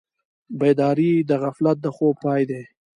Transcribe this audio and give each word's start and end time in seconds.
بیداري 0.59 1.13
د 1.29 1.31
غفلت 1.43 1.77
د 1.81 1.87
خوب 1.95 2.15
پای 2.23 2.41
دی. 2.49 2.63